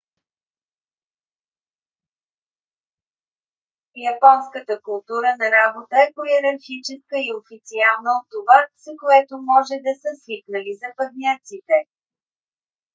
японската 4.13 4.79
култура 4.87 5.29
на 5.41 5.47
работа 5.57 5.95
е 6.01 6.13
по-йерархическа 6.15 7.17
и 7.21 7.33
официална 7.41 8.09
от 8.19 8.25
това 8.33 8.57
с 8.83 8.85
което 9.03 9.33
може 9.51 9.75
да 9.87 9.93
са 10.01 10.09
свикнали 10.23 10.79
западняците 10.85 11.75